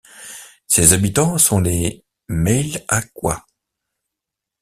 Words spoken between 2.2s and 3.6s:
Mailhacois.